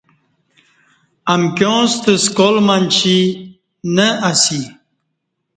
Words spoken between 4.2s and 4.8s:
اسی